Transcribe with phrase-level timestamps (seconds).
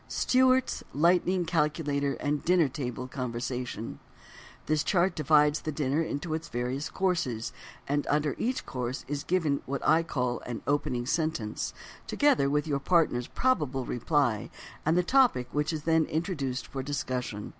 [0.07, 3.99] STEWART'S LIGHTNING CALCULATOR OF DINNER TABLE CONVERSATION
[4.65, 7.53] This chart divides the dinner into its various courses,
[7.87, 11.75] and under each course is given what I call an "opening sentence,"
[12.07, 14.49] together with your partner's probable reply
[14.87, 17.49] and the topic which is then introduced for discussion.